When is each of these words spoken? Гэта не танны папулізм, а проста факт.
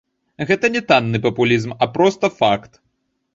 Гэта 0.51 0.71
не 0.75 0.79
танны 0.91 1.21
папулізм, 1.25 1.77
а 1.83 1.89
проста 1.99 2.31
факт. 2.41 2.81